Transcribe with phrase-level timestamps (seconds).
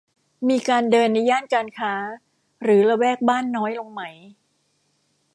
[0.49, 1.93] มีการเดินในย่านการค้า
[2.63, 4.01] หรือละแวกบ้านน้อยลงไหม